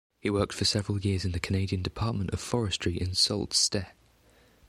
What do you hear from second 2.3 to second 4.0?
of Forestry in Sault Ste.